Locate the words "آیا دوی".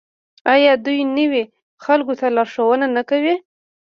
0.53-0.99